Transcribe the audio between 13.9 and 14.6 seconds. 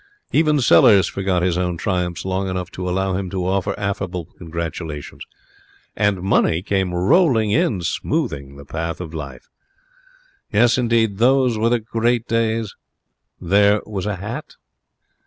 a hat